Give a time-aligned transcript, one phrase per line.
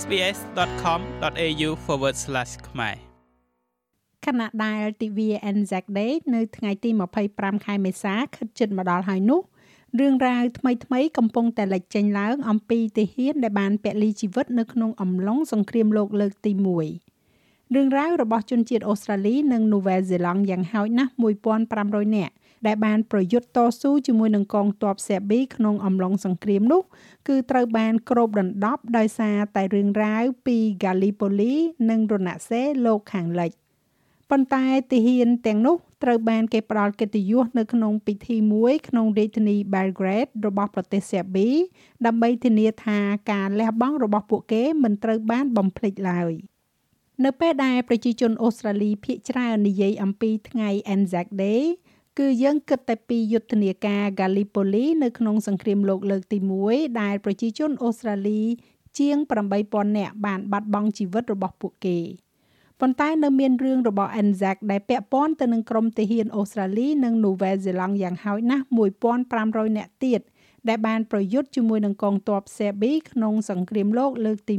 [0.00, 1.70] sbs.com.au/
[2.68, 2.96] ខ្មែរ
[4.26, 6.90] ខណៈដែលទិវា Anzac Day នៅថ្ងៃទី
[7.28, 9.40] 25ខែមេសាខិតជិតមកដល់ហើយនោះ
[10.00, 16.52] រឿងរ៉ាវថ្មីៗកំពុងតែលេចចេញឡើង អំពីទាហានដែលបានពលីជីវិតនៅក្នុងអំឡុងសង្គ្រាមលោកលើកទី
[17.12, 21.12] 1រឿងរ៉ាវរបស់ជនជាតិអូស្ត្រាលីនិងនូវែលសេឡង់យ៉ាងហោចណាស់
[21.62, 22.34] 1500នាក់
[22.66, 26.82] ដែលបានប្រយុទ្ធតស៊ូជាមួយនឹងកងទ័ពសេប៊ីក្នុងអំឡុងសង្គ្រាមនោះ
[27.28, 31.54] គឺត្រូវបានគ្របដណ្ដប់ដោយសារតែរឿងរ៉ាវពីហ្គាលីប៉ូលី
[31.90, 33.52] និងរណសេលោកខាងលិច
[34.30, 41.50] ប៉ុន្តែទាហានទាំងនោះត្រូវបានគេផ្ដល់កិត្តិយសនៅក្នុងពិធីមួយក្នុងរាជធានី Belgrade របស់ប្រទេសសេប៊ី
[42.06, 42.98] ដើម្បីធានាថា
[43.32, 46.32] ការលះបង់របស់ពួកគេមិនត្រូវបានបំភ្លេចឡើយ
[47.24, 51.62] នៅពេលដែលប្រជាជនអូស្ត្រាលីភាគច្រើននិយាយអំពីថ្ងៃ Anzac Day
[52.18, 58.42] គឺយើងគិតតែពីយុទ្ធនាការ Gallipoli នៅក្នុងសង្គ្រាមលោកលើកទី1ដែលប្រជាជនអូស្ត្រាលី
[58.98, 59.16] ជាង
[59.58, 61.98] 8000នាក់បានបាត់បង់ជីវិតរបស់ពួកគេ
[62.80, 68.64] ប៉ុន្តែនៅមានរឿងរបស់ Anzac ដែលពាក់ព័ន្ធទៅនឹងក្រុមទាហានអូស្ត្រាលីនិងនូវែលសេឡង់យ៉ាងហោចណាស់
[69.20, 70.20] 1500នាក់ទៀត
[70.68, 74.56] ដែលបានប្រយុទ្ធជាមួយនឹងកងទ័ពសេប៊ីក្នុងសង្គ្រាមលោកលើកទី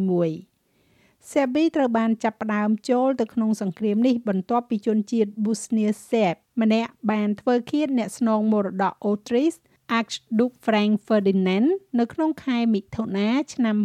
[0.64, 9.60] 1សេប៊ីត្រូវបានចាប់ផ្ដើមចូលទៅក្នុងសង្គ្រាមនេះបន្ទាប់ពីជនជាតិ Bosnia Serb ម្នាក់បានធ្វើឃាតអ្នកស្នងមរតក Autriche
[9.98, 11.68] Archduke Franz Ferdinand
[12.00, 13.76] នៅក្នុងខែមិថុនាឆ្នាំ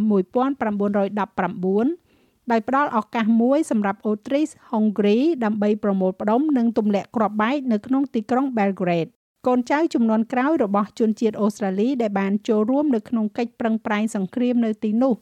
[1.01, 9.11] 1919ដោយផ្ដល់ឱកាសមួយសម្រាប់ Autriche Hungary ដើម្បីប្រមូលផ្ដុំនិងទម្លាក់គ្រាប់បែកនៅក្នុងទីក្រុង Belgrade
[9.47, 15.15] កូនចៅចំនួនក្រោយរបស់ជនជាតិអូស្ត្រាលីដែលបានចូលរួមនៅក្នុងកិច្ចប្រឹងប្រែងសង្គ្រាមនៅទីនោះ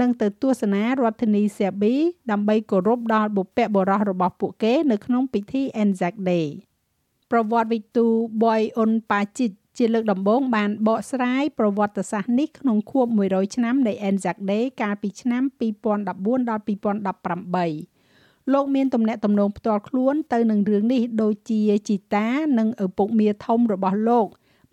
[0.00, 1.94] និងទៅទស្សនារដ្ឋធានីសេប៊ី
[2.30, 6.46] ដើម្បីគោរពដល់បុព្វបុរសរបស់ពួកគេនៅក្នុងពិធី Anzac Day
[7.32, 8.06] ប្រវត្តិវិទូ
[8.42, 15.42] Boy On Pachit ជាលើកដំបូងបានបកស្រាយប្រវត្តិសាស្ត្រនេះក្នុងខួប100ឆ្នាំនៃ Anzac Day កាលពីឆ្នាំ
[15.90, 24.26] 2014ដល់2018លោកមានទំនាក់ទំនងផ្ទាល់ខ្លួនទៅនឹងរឿងនេះដូចជាជីតា និងឪពុកមាធំរបស់លោក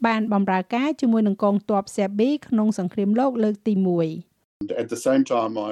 [0.06, 3.74] បានបម្រើការជាមួយនឹងកងទ័ពសេប៊ីក្នុងសង្គ្រាមលោកលើកទី
[4.22, 5.72] 1 at the same time I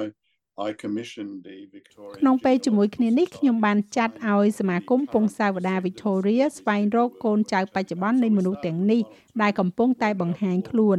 [0.58, 9.00] I commissioned the Victoria ក្នុងពេលជាមួយគ្នានេះខ្ញុំបានចាត់ឲ្យសមាគមពងសាវតា Victoria ស្វែងរកកូនចៅបច្ចុប្បន្ននៃមនុស្សទាំងនេះ
[9.42, 10.98] ដែលកំពុងតែបង្ហាញខ្លួន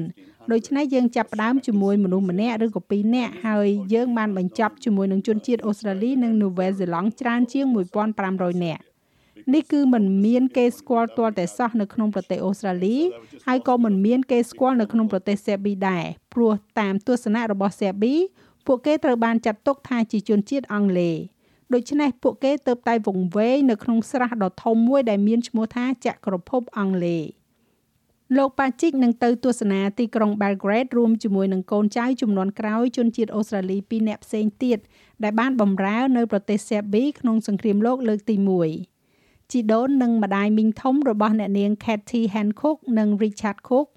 [0.51, 7.65] ដូច្នេះយើងចាប់ផ្ដើមជាមួយមនុស្សម្នាក់ឬក៏ពីរនាក់ហើយយើងបានបញ្ចប់ជាមួយនឹងជនជាតិអូស្ត្រាលីនិងនូវែលសេឡង់ច្រើនជាង
[8.15, 8.83] 1500នាក់
[9.53, 12.97] នេះគឺមិនមានគេស្គាល់ទាល់តែសោះនៅក្នុងប្រទេសអូស្ត្រាលី
[13.47, 18.15] ហើយក៏មិនមានគេស្គាល់នៅក្នុងប្រទេសសេប៊ីដែរព្រោះតាមទស្សនៈរបស់សេប៊ី
[18.65, 21.17] ពួកគេត្រូវបានចាត់ទុកថាជាជនជាតិអង់គ្លេស
[21.73, 27.23] ដូច្នេះពួកគេទៅតែវង្វេងនៅក្នុងស្រះដ៏ធំមួយដែលមានឈ្មោះថាចក្រភពអង់គ្លេស
[28.37, 34.77] លោកប៉ាជីកនឹងទៅទស្សនាទីក្រុង Belgrade រួមជាមួយនឹងកូនចៅចំនួនក្រោយជនជាតិអូស្ត្រាលី2នាក់ផ្សេងទៀត
[35.23, 38.35] ដែលបានបម្រើនៅប្រទេសសេប៊ីក្នុងសង្គ្រាមលោកលើកទី
[38.93, 43.87] 1ជីដូននិងម្ដាយមីងធំរបស់អ្នកនាង Kathy Hancock និង Richard Cook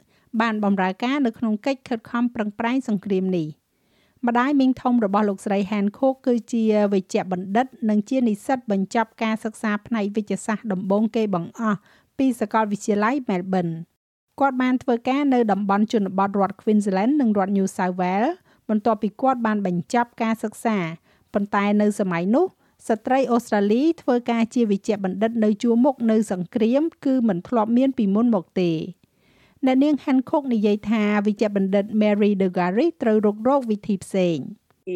[0.41, 3.47] បានបម្រើការនៅក្នុងកិច្ចខិតខំប្រឹងប្រែងសង្គ្រាមនេះ
[4.27, 11.79] ម្ដាយមីងធំរបស់លោកស្រី Hancock គឺជាវេជ្ជបណ្ឌិត និងជានិស្សិតបញ្ចប់ការសិក្សាផ្នែកវិទ្យាសាស្ត្រដំបូងគេបង្អស់
[12.19, 13.73] ពីសាកលវិទ្យាល័យ Melbourne
[14.41, 18.33] គាត់បានធ្វើការនៅតំបន់ជនបទរដ្ឋ Queensland និងរដ្ឋ New South Wales
[18.69, 20.77] បន្ទាប់ពីគាត់បានបញ្ចប់ការសិក្សា
[21.35, 22.47] ប៉ុន្តែនៅសម័យនោះ
[22.89, 28.71] ស្ត្រីអូស្ត្រាលីធ្វើការជាវិជ្ជបណ្ឌិតនៅជួរមុខនៅសង្គ្រាម គឺមិនធ្លាប់មានពីមុនមកទេ
[29.65, 34.39] អ្នកនាង Hancock និយាយថាវិជ្ជបណ្ឌិត Mary de Garis ត្រូវរករកវិធីផ្សេង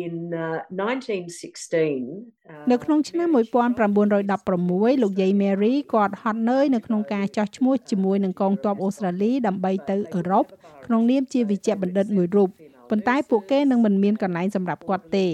[0.04, 10.44] in uh, 1916នៅក្នុងឆ្នាំ1916លោកយាយ Mary គាត់ហត់នឿយនៅក្នុងការចោះឈ្មោះជាមួយនឹងកងទ័ពអូស្ត្រាលីដើម្បីទៅអឺរ៉ុប
[10.86, 12.48] ក្នុងនាមជាវិជ្ជបណ្ឌិតមួយរូប
[12.90, 15.26] ប៉ុន្តែពួកគេនឹងមិនមានកន្លែងសម្រាប់គាត់ទេ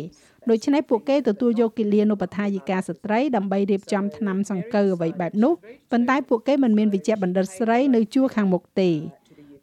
[0.51, 5.53] ដូច្នេះពួកគេទទួលយកគិលានុបដ្ឋាយិកាស្ត្រីដើម្បីរៀបចំថ្នាំសង្កូវអ្វីបែបនោះ
[5.91, 8.91] ប៉ុន្តែពួកគេមិនមានវិជ្ជាបណ្ឌិតស្រីនៅជួរខាងមុខទេ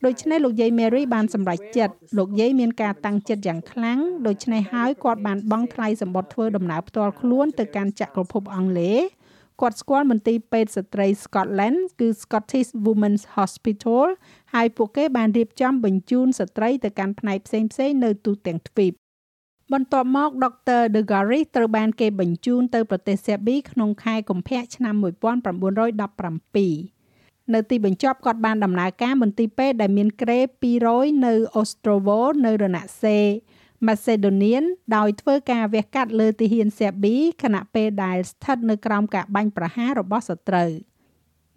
[0.06, 9.02] ដូច្នេះលោកយាយ Mary បានសម្រេចចិត្តលោកយាយមានការតាំងចិត្តយ៉ាងខ្លាំងដូច្នេះហើយគាត់បានបង់ថ្លៃសម្បត្តិធ្វើដំណើរផ្ទាល់ខ្លួនទៅកាន់ចក្រភពអង់គ្លេស
[9.62, 14.06] គាត់ស្គាល់មន្ទីរពេទ្យស្ត្រី Scotland គឺ Scottish Women's Hospital
[14.54, 19.03] ហើយពួកគេបានរៀបចំបញ្ជូនស្ត្រីទៅកាន់ផ្នែកផ្សេងៗនៅទូទាំងទ្វីប
[19.74, 30.40] បន្ទាប់មកដុកទ័រ De Garis ត្រូវបានគេបញ្ជូនទៅប្រទេសសេប៊ីក្នុងខែកុម្ភៈឆ្នាំ1917នៅទីបញ្ចប់គាត់បានដំណើរការមន្ទីរពេទ្យដែលមានក្រេ
[30.81, 33.18] 200នៅ Ostrovo នៅរណសេ
[33.88, 34.66] Macedonian
[34.96, 40.69] ដោយធ្វើការវះកាត់លើទាហានសេប៊ីខណៈពេលដែលស្ថិតនៅក្រោមការបាញ់ប្រហាររបស់សត្រូវ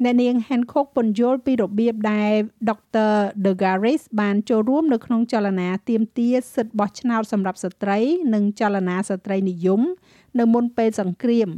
[0.05, 2.33] អ្នកនាង Hancock ពន្យល់ពីរបៀបដែល
[2.69, 3.13] Dr.
[3.45, 7.99] De Garis បានចូលរួមនៅក្នុងចលនាទាមទារសិទ្ធិបោះឆ្នោតសម្រាប់ស្ត្រី
[8.35, 9.81] និងចលនាស្ត្រីនិយម
[10.39, 11.49] នៅមុនពេលសង្គ្រាម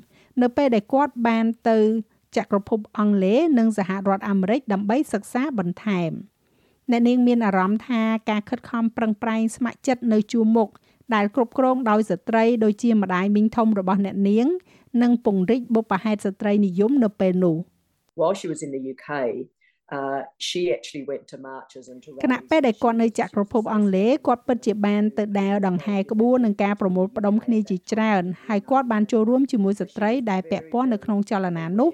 [0.43, 1.79] នៅពេលដែលគាត់បានទៅ
[2.37, 6.11] ចក្រភពអង់គ្លេសនិងសហរដ្ឋអាមេរិកដើម្បីសិក្សាបន្ថែម
[6.90, 10.69] អ្នកនាងមានអារម្មណ៍ថាការខិតខំប្រឹងប្រែងស្ម័គ្រចិត្តនៅជួរមុខ
[11.14, 14.46] ដែលគ្រប់គ្រងដោយស្ត្រីដូចជាម្ដាយមីងធំរបស់អ្នកនាង
[15.02, 17.56] និងពង្រីកបុព្វហេតុស្ត្រីនិយមនៅពេលនោះ
[18.18, 19.08] While she was in the UK,
[19.96, 31.90] uh, she actually went to marches and to គណៈពេលដែលគាត់នៅចក្រភពអង់គ្លេសគាត់ពិតជាបានទៅដើរដង្ហែក្បួននឹងការប្រមូលផ្ដុំគ្នាជាច្រើនហើយគាត់បានចូលរួមជាមួយស្ត្រីដែលពាក់ព័ន្ធនៅក្នុងចលនានោះ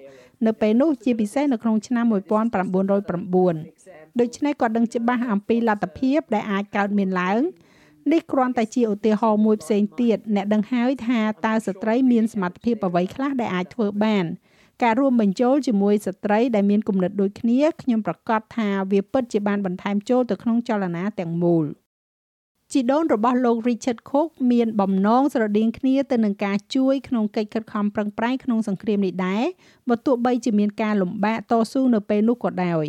[0.46, 7.40] នៅពេលនោះជាពិសេសនៅក្នុងឆ្នាំ1909ដូច្នេះគាត់ដឹងច្បាស់អំពីលទ្ធភាពដែលអាចកើតមានឡើង
[8.12, 14.24] នេះគ្រាន់តែជាឧទាហរណ៍មួយផ្សេងទៀតអ្នកដឹងហើយថាតើស្ត្រីមានសមត្ថភាពអ្វីខ្លះដែលអាចធ្វើបាន
[14.82, 21.66] ការរួមបញ្ចូលជាមួយស្ត្រីដែលមានគំនិតដូចគ្នាខ្ញុំប្រកាសថាវាពិតជាបានបន្ថែមចូលទៅក្នុងចលនាទាំងមូល
[22.72, 29.44] ជីដូនរបស់លោក Richard Cook មានបំណងស្រដៀងគ្នាទៅនឹងការជួយក្នុងកិច្ចខិតខំប្រឹងប្រែងក្នុងសង្គ្រាមនេះដែរ
[29.88, 32.86] បើទោះបីជាមានការលំបាកតស៊ូនៅពេលនោះក៏ដោយ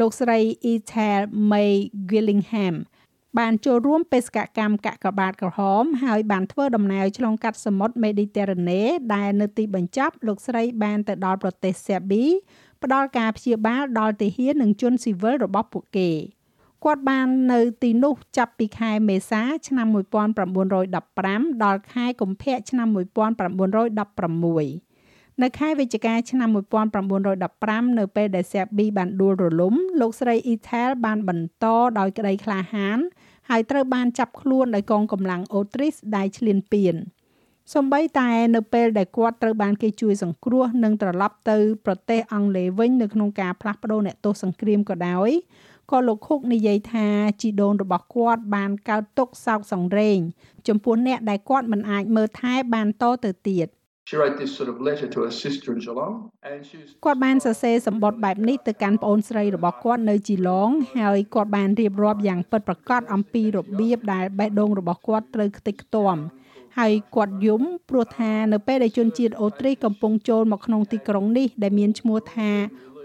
[0.00, 0.38] លោកស្រី
[0.72, 1.20] Ethel
[1.50, 1.72] May
[2.10, 2.74] Gillingham
[3.38, 8.82] បានចូលរួមបេសកកម្មកកបាតក្រហម ហើយបានធ្វើដំណើរឆ្លងកាត់សមុទ្រមេឌីទែរ៉ាណេ
[9.14, 12.24] ដែលនៅទីបញ្ចប់លោកស្រីបានទៅដល់ប្រទេសសេប៊ី
[12.82, 16.10] ផ្ដល់ការព្យាបាលដល់ទាហាននិងជនស៊ីវិលរបស់ពួកគេ
[16.84, 19.86] គាត់បាននៅទីនោះចាប់ពីខែមេសា ឆ្នាំ
[20.70, 26.48] 1915ដល់ខែកុម្ភៈឆ្នាំ1916នៅខែវិច្ឆិកាឆ្នាំ
[27.24, 31.64] 1915នៅពេលដែលសេប៊ីបានដួលរលំលោកស្រីអ៊ីថែលបានបន្ត
[31.98, 32.98] ដោយក្តីក្លាហាន
[33.48, 36.94] ហើយត្រូវបានចាប់ខ្លួនដោយកងកម្លាំងអូទ្រីសដែលឈ្លានពាន
[37.74, 41.56] សំបីតែនៅពេលដែលគាត់ត្រូវបានគេជួយសង្គ្រោះនិងត្រឡប់ទៅ
[41.86, 45.30] ប្រទេសអង់គ្លេសវិញនៅក្នុងការផ្លាស់ប្ដូរអ្នកទោសសង្គ្រាមក៏ដោយ
[45.90, 47.06] ក៏លោកខុកនិយាយថា
[47.40, 50.18] ជីដូនរបស់គាត់បានកើតទុកសោកសង្រេង
[50.68, 53.66] ចំពោះអ្នកដែលគាត់មិនអាចមើលថែបានតទៅទៀត
[54.08, 56.14] She wrote this sort of letter to her sister in Geelong
[56.48, 60.70] and she was គាត់បានសរសេរសម្បត្តិបែបនេះទៅកាន់ប្អូនស្រីរបស់គាត់នៅជីឡង
[61.00, 66.16] ហើយគាត់បានរៀបរាប់យ៉ាងពិតប្រាកដអំពីរបៀបដែលបេះដូងរបស់គាត់ត្រូវខ្ទេចខ្ទាំ
[66.78, 72.50] ហើយគាត់យំព្រោះថានៅពេលដែលជនជាតិអូទ្រីសកំពុងចូលមកក្នុងទីក្រុងនេះដែលមានឈ្មោះថា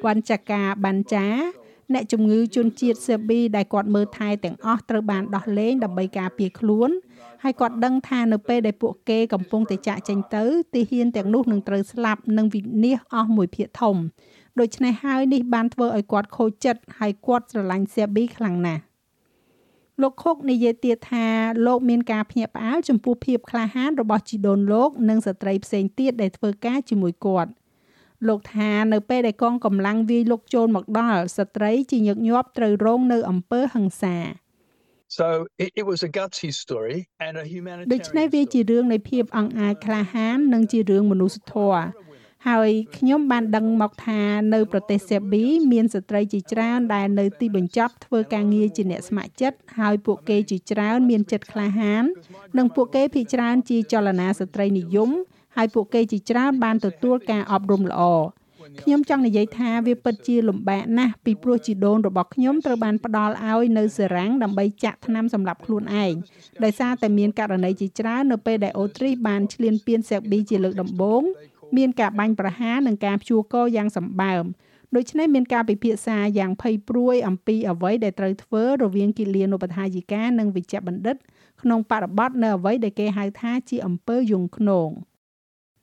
[0.03, 1.27] វ៉ាន់ចាកាបានចា
[1.93, 6.89] អ្នកជំងឺជនជាតិសេប៊ីដែលគាត់មើលថែទាំងអស់ត្រូវបានដោះលែងដើម្បីការពារខ្លួន
[7.43, 10.43] ហើយគាត់ដឹងថានៅពេលដែលពួកគេកំពុងតែចាក់ចេញទៅ
[10.73, 13.95] ទីហ៊ានទាំងនោះនឹងត្រូវស្លាប់និងវិនាសអស់មួយភាគធំ
[14.59, 18.81] ដូច្នេះហើយនេះបានធ្វើឲ្យគាត់ខូចចិត្តហើយគាត់ស្រឡាញ់សេប៊ីខ្លាំងណាស់
[20.01, 21.27] លោកខុកនិយាយទៀតថា
[21.67, 27.51] លោកមានការភ្ញាក់ផ្អើលចំពោះភាពក្លាហានរបស់ជីដូនលោកនិងស្ត្រីផ្សេងទៀតដែលធ្វើការជាមួយគាត់
[28.27, 34.15] លោកថានៅពេលដែលកងកម្លាំងវាយលុកចូលមកដល់ស្ត្រីជាញឹកញាប់ត្រូវរងនៅអំពើហិង្សា
[35.17, 37.43] so it, it was a gutsy story and a
[37.93, 41.83] ដូច្នេះ humanitarian វាជារឿងនៃភាពអង្អាចក្លាហាននិងជារឿងមនុស្សធម៌
[42.47, 44.21] ហើយខ្ញុំបានដឹងមកថា
[44.53, 52.03] នៅប្រទេសសេប៊ីមានស្ត្រីជាច្រើនដែលនៅទីបញ្ចប់ធ្វើការងារជាអ្នកស្ម័គ្រចិត្តហើយពួកគេជាច្រើនមានចិត្តក្លាហាន
[52.57, 55.09] និងពួកគេភាគច្រើនជាចលនាស្ត្រីនិយម
[55.55, 58.01] ហើយពួកគេជាច្រើនបានទទួលការអប់រំល្អ
[58.79, 66.13] ខ្ញុំចង់និយាយថាវាពិតជាលំបាកណាស់ពីព្រោះជីដូនរបស់ខ្ញុំត្រូវបានផ្ដល់ឲ្យនៅសេរ៉ាំងដើម្បីចាក់ថ្នាំសម្រាប់ខ្លួនឯង
[66.63, 71.23] ដោយសារតែមានករណីជាច្រើននៅពេលដែលអូទ្រីសបានឈ្លានពានសេប៊ីជាលើកដំបូង
[71.77, 74.43] មានការបាញ់ប្រហារនិងការព្យួរកយ៉ាងសម្បើម
[74.95, 81.15] ដូច្នេះមានការពិភាក្សាយ៉ាងភ័យព្រួយអំពីអ្វីដែលត្រូវធ្វើរវាងគិលានុបដ្ឋាយិកានិងវិជ្ជបណ្ឌិត
[81.61, 84.89] ក្នុងបរិបទនៅអ្វីដែលគេហៅថាជាអំពើយងខ្នង។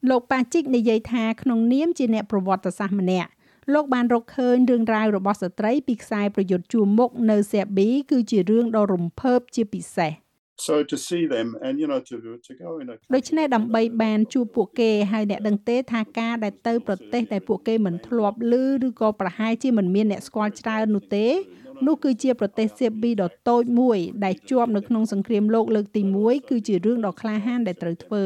[0.08, 3.30] លោកប៉ាជីកនិយាយថាក្នុងនាមជាអ្នកប្រវត្តិសាស្ត្រម្នាក់
[3.74, 10.12] លោកបានរកឃើញរឿងរ៉ាវរបស់ស្ត្រីពីខ្សែប្រយុទ្ធជួរមុខនៅសេប៊ីគឺជារឿងដ៏រំភើបជាពិសេស
[10.68, 12.14] So to see them and you know to
[12.46, 18.54] to go in a ដូច្នេះដើម្បីបានជួបពួកគេហើយអ្នកដឹងទេថាការដែលទៅប្រទេសដែលពួកគេមិនធ្លាប់ឮ
[18.86, 21.26] ឬក៏ប្រហែលជាមិនមានអ្នកស្គាល់ច្រើននោះទេ
[21.86, 28.24] នោះគឺជាប្រទេសសេប៊ីដ៏តូចមួយដែលជាប់នៅក្នុងសង្គ្រាមលោកលើកទី1គឺជារឿងដ៏ក្លាហានដែលត្រូវធ្វើ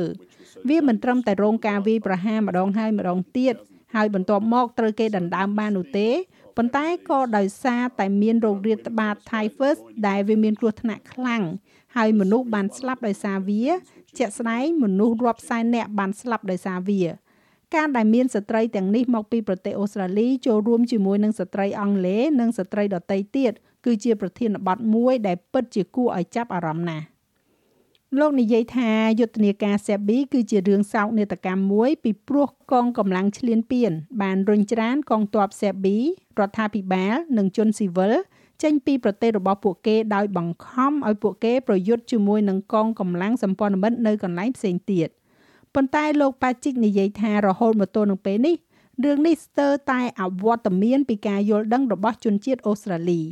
[0.68, 3.54] វាមិនត្រឹមតែរងការវាយប្រហារម្ដងហើយម្ដងទៀត
[3.94, 6.08] ហើយបន្ទាប់មកត្រូវគេដណ្ដើមបាននោះទេ
[6.56, 9.76] ប៉ុន្តែក៏ដោយសារតែមានរោគរាតត្បាត typhus
[10.08, 11.42] ដែលវាមានគ្រោះថ្នាក់ខ្លាំង
[11.96, 13.64] ហើយមនុស្សបានស្លាប់ដោយសារវា
[14.18, 17.02] ជាក់ស្ដែងមនុស្សរាប់សែននាក់បានស្លាប់ដោយសារវា
[17.74, 23.52] ការដែលមានស្ត្រីទាំងនេះមកពីប្រទេសអូស្ត្រាលីចូលរួមជាមួយនឹងស្ត្រីអង់គ្លេសនិងស្ត្រីដទៃទៀត
[23.84, 27.06] គឺជាប្រធានបទមួយដែលពិតជាគួរឲ្យចាប់អារម្មណ៍ណាស់
[28.18, 35.96] លោកនិយាយថាយុទ្ធនាការ Sebi គឺជារឿងសោកនាដកម្មមួយពីព្រោះកងកម្លាំងឈ្លានពាន បានរុញច្រានកងទ័ព Sebi
[36.38, 38.12] រដ្ឋាភិបាលនិងជនស៊ីវិល
[38.62, 45.08] ចេញពីប្រទេសរបស់ពួកគេដោយបង្ខំឲ្យពួកគេប្រយុទ្ធជាមួយនឹងកងកម្លាំងសម្ព័ន្ធមិត្តនៅកន្លែងផ្សេងទៀត
[45.74, 48.56] ប៉ុន្តែលោកប៉ាជីកនិយាយថារហូតមកទល់នឹងពេលនេះ
[49.04, 53.22] រឿងនេះស្ទើរតែអវត្តមានពីការយល់ដឹងរបស់ជនជាតិអូស្ត្រាលី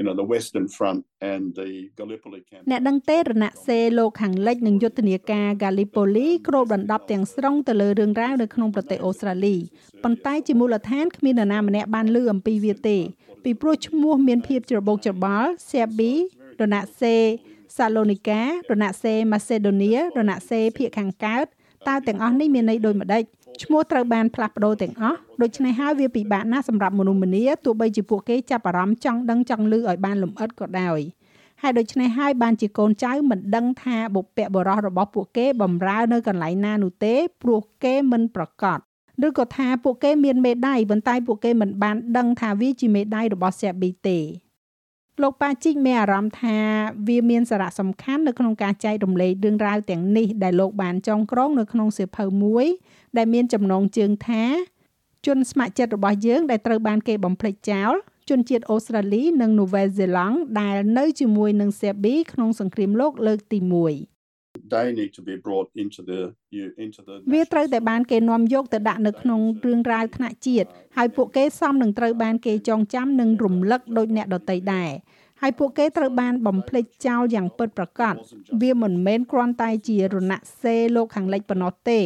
[0.00, 1.00] you know the Western Front
[1.32, 2.68] and the Gallipoli campaign.
[2.70, 9.56] អ្នកដឹងទេរណសេរលោកខាងលិចនឹងយុទ្ធនាការ Gallipoli គ្របដណ្ដប់ទាំងស្រុងទៅលើរឿងរ៉ាវនៅក្នុងប្រទេសអូស្ត្រាលី
[10.04, 12.98] ប៉ុន្តែជាមូលដ្ឋានគ្មាននរណាម្នាក់បានលើអំពីវាទេ
[13.44, 16.16] ពីព្រោះឈ្មោះមានភាពច្របូកច្របល់ Serbia
[16.60, 17.24] រណសេរ
[17.76, 21.46] Salonika រណសេរ Macedonia រណសេរភាគខាងកើត
[21.88, 23.22] តើទាំងអស់នេះមានន័យដូចម្ដេច
[23.62, 31.00] ឈ្មោះត្រូវបានផ្លាស់ប្ដូរទាំងអស់ដូច្នេះហើយវាពិបាកណាស់សម្រាប់មនុស្សម្នាទោះបីជាពួកគេចាប់អារម្មណ៍ចង់ដឹងចង់ឮឲ្យបានលម្អិតក៏ដោយ
[31.62, 38.78] ហើយដូច្នេះហើយបានជាកូនចៅមិនដឹងថាបុព្វបុរសរបស់ពួកគេបំរើនៅកន្លែងណានោះទេព្រោះគេមិនប្រកាស
[39.26, 44.18] ឬក៏ថាពួកគេមានមេដៃប៉ុន្តែពួកគេមិនបានដឹងថាវាជាមេដៃរបស់សេប៊ីទេ
[45.22, 46.56] លោកប៉ាជីកមានអារម្មណ៍ថា
[47.08, 52.66] វាមានសារៈសំខាន់នៅក្នុងការចែករំលែករឿងរ៉ាវទាំងនេះដែលលោកបានចងក្រងនៅក្នុងសៀវភៅមួយ
[53.16, 54.44] ដែលមានចំណងជើងថា
[55.26, 57.92] ជនស្ម័គ្រចិត្តរបស់យើងដែលត្រូវបានគេបំភ្លេចចោល
[58.28, 64.09] ជនជាតិអូស្ត្រាលីនិងនូវែលសេឡង់ដែលនៅជាមួយនឹងសេប៊ីក្នុងសង្គ្រាមលោកលើកទី1
[64.72, 66.20] They need to be brought into the
[66.84, 74.90] into the វាត្រូវតែបានគេនាំយកទៅដាក់នៅក្នុងរឿងរ៉ាវថ្នាក់ជាតិហើយពួកគេសមនឹងត្រូវបានគេចងចាំនិងរំលឹកដោយអ្នកដទៃដែរ
[75.42, 78.14] ហើយពួកគេត្រូវបានបំភ្លេចចោលយ៉ាងពិតប្រាកដ
[78.62, 82.00] វាមិនមែនគ្រាន់តែជារណសេរលោកខាងលិចប៉ុណ្ណោះទេ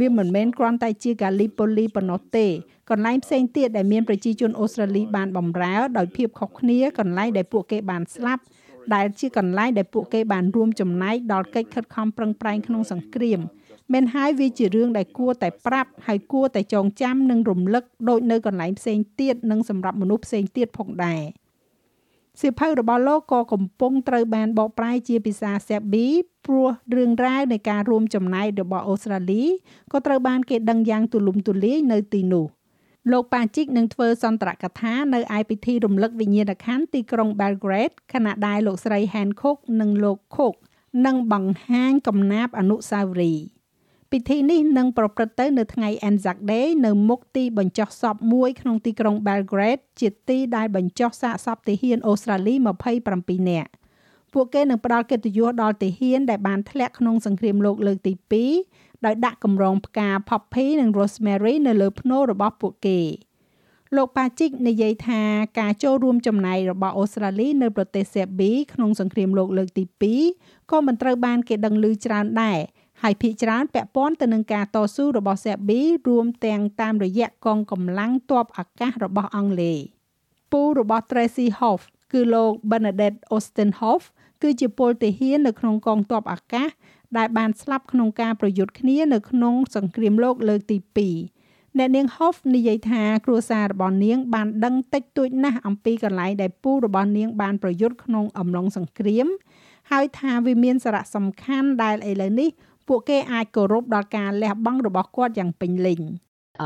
[0.00, 2.46] វាមិនមែនគ្រាន់តែជាកាលីប៉ូលីប៉ុណ្ណោះទេ
[2.90, 8.42] កន្លែងផ្សេងទៀតដែលមានប្រជាជនអូស្ត្រាលីបានបំរើដោយភាពខុសគ្នាកន្លែងដែលពួកគេបានស្លាប់
[8.94, 13.40] ដែលជាកន្លែងដែលពួកគេបានរួមចំណែកដល់កិច្ចខិតខំប្រឹងប្រែងក្នុងសង្គ្រាម
[13.92, 21.22] មែនហើយវាជារឿងដែលគួរតែប្រាប់ហើយគួរតែចងចាំនិងរំលឹកដូចនៅកន្លែងផ្សេងទៀតនិងសម្រាប់មនុស្សផ្សេងទៀតផងដែរ។
[22.40, 26.06] សៀវភៅរបស់លោកក៏កំពុងត្រូវបានបកប្រែជាភាសាសេប៊ី
[26.46, 29.42] ព្រោះរឿងរ៉ាវនៃការរួមចំណែករបស់អូស្ត្រាលី
[29.92, 32.46] ក៏ត្រូវបានគេដឹងយ៉ាងទូលំទូលាយនៅទីនោះ
[33.12, 40.56] លោកប៉ាជីកនឹងធ្វើសន្ទរកថានៅឯពិធីរំលឹកវិញ្ញាណក្ខន្ធទីក្រុង Belgrade ខណៈដែលលោកស្រី Hancock និងលោក Cook
[41.06, 43.44] នឹងបង្ហាញកំណាព្យអនុស្សាវរីយ៍
[44.10, 52.54] ពិធីនេះនឹងប្រព្រឹត្តទៅនៅថ្ងៃ Anzac Day នៅមុខទីបញ្ចុះសពមួយក្នុងទីក្រុង Belgrade ជាទីដែលបញ្ចុះសាកសពទាហានអូស្ត្រាលី
[53.02, 53.70] 27នាក់
[54.32, 58.12] ពួកគេនឹងផ្ដល់កិត្តិយសដល់ទាហានដែលបានធ្លាក់ក្នុងសង្គ្រាមលោកលើកទី
[58.58, 63.00] 2 ដោយដាក់កម្រងផ្កា poppy និង rosemary នៅលើភ្នូររបស់ពួកគេ
[63.96, 65.22] លោកប៉ាជីកនិយាយថា
[65.60, 69.84] ការចូលរួមចំណែករបស់អូស្ត្រាលីនៅប្រទេសសេប៊ីក្នុងសង្គ្រាមលោកលើកទី
[70.28, 72.58] 2ក៏មិនត្រូវបានគេដឹងឮច្រើនដែរ
[73.02, 79.78] ហើយភាគច្រើនពាក់ព័ន្ធទៅនឹងការតស៊ូរបស់សេប៊ីរួមទាំងតាមរយៈកងកម្លាំងទ័ពអាកាសរបស់អង់គ្លេស
[80.52, 81.82] ពូរបស់ Tracy Hoff
[82.12, 84.02] គឺលោក Bernadette Austin Hoff
[84.42, 86.68] គឺជាពលទាហាននៅក្នុងកងទ័ពអាកាស
[87.18, 90.78] ដែលបានស្លាប់ក្នុងការប្រយុទ្ធគ្នានៅក្នុងសង្គ្រាមលោកលើកទី
[91.28, 99.26] 2អ្នកនាង Hoff និយាយថាគ្រួសាររបស់នាង បានដឹងតិចតួចណាស់អំពីកន្លែងដែលពូរបស់នាងបានប្រយុទ្ធក្នុងអំឡុងសង្គ្រាម
[99.90, 102.50] ហើយថាវាមានសារៈសំខាន់ដែលឥឡូវនេះ
[102.88, 106.02] ពួកគេអាចគោរពដល់ការលះបង់របស់គាត់យ៉ាងពេញលេញ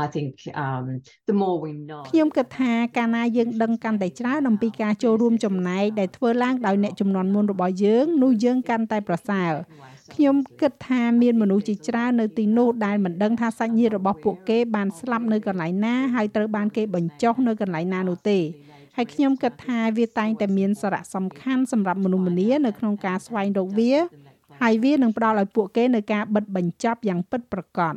[0.03, 0.33] I think
[0.65, 0.85] um
[1.29, 9.51] the more we know ខ្ញុំគិតថាកាលណាយើងដឹងកាន់តែច្រើនអំពីការចូលរួមចំណែកដែលធ្វើឡើងដោយអ្នកចំនួនមុនរបស់យើងនោះយើងកាន់តែប្រសើរ
[10.15, 18.39] ខ្ញុំគិតថាមានមនុស្សជាច្រើននៅទីនោះដែលមិនដឹងថាសាច់ញាតិរបស់ពួកគេបានស្លាប់នៅកន្លែងណាហើយត្រូវបានគេបញ្ចុះនៅកន្លែងណានោះទេ
[18.95, 23.93] ហើយខ្ញុំគិតថាវាតែងតែមានសារៈសំខាន់សម្រាប់មនុស្សម្នានៅក្នុងការស្វែងរកវា
[24.61, 27.95] ហើយវានឹងផ្ដល់ឲ្យពួកគេនៅការបិទបញ្ចប់យ៉ាងពិតប្រាកដ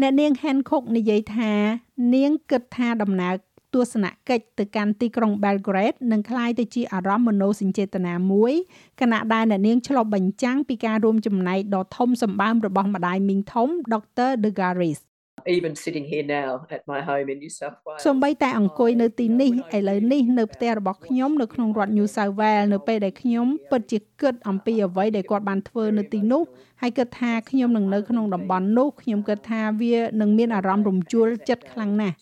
[0.00, 1.52] អ្នកនាង Hancock និយាយថា
[2.14, 3.34] នាងគិតថាដំណើរ
[3.74, 8.52] ទស្សនកិច្ចទៅកាន់ទីក្រុង Belgrade នឹងក្លាយទៅជាអារម្មណ៍មនោសញ្ចេតនាមួយ
[9.00, 14.30] ខណៈដែលអ្នកនាងឆ្លុះបញ្ចាំងពីការរួមចំណែកដ៏ធំសម្បើមរបស់ម្ដាយមីងធំ Dr.
[14.44, 15.00] De Garis
[15.46, 22.66] even sitting here now at my home in New South Wales សំបីតែអង្គុយនៅទីនេះឥឡូវនេះនៅផ្ទះរបស់ខ្ញុំនៅក្នុងរដ្ឋ New South Wales
[22.72, 26.42] នៅពេលដែលខ្ញុំពិតជាគិតអំពីអ្វីដែលគាត់បានធ្វើនៅទីនោះ
[26.80, 32.16] ហើយគិតថាខ្ញុំនឹងនៅក្នុងតំបន់នោះខ្ញុំគិតថាវានឹងមានអារម្មណ៍រំជួលចិត្តខ្លាំងណាស់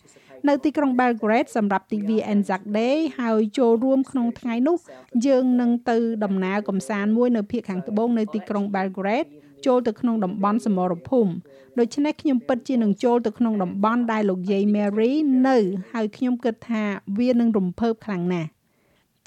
[0.47, 4.77] នៅទីក្រុង Belgrade សម្រាប់ទិវា Anzac Day ហើយចូលរួមក្នុងថ្ងៃនោះ
[5.27, 9.29] យើងនឹងទៅដំណើរកំសាន្តមួយនៅភាគខាងត្បូងនៃទីក្រុង Belgrade
[9.65, 11.31] ចូលទៅក្នុងតំបន់សមរភូមិ
[11.79, 15.11] ដូច្នេះខ្ញុំពិតជានឹងចូលទៅក្នុងតំបន់ដែលលោកយាយ Mary
[15.47, 15.57] នៅ
[15.93, 16.83] ហើយខ្ញុំគិតថា
[17.19, 18.49] វានឹងរំភើបខ្លាំងណាស់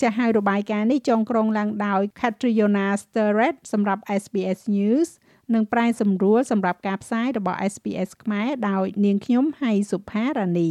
[0.01, 5.09] ចាស់ហើយរបាយការណ៍នេះចងក្រងឡើងដោយ Catriona Sturret សម្រាប់ SBS News
[5.55, 10.71] និងប្រែសម្រួលសម្រាប់ការផ្សាយរបស់ SBS ខ្មែរដោយនាងខ្ញុំហៃសុផារ៉ានី